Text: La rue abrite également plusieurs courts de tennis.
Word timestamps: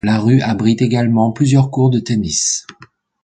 La 0.03 0.17
rue 0.19 0.41
abrite 0.41 0.81
également 0.81 1.31
plusieurs 1.31 1.69
courts 1.69 1.91
de 1.91 1.99
tennis. 1.99 2.65